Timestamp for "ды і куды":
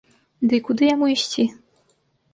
0.53-0.89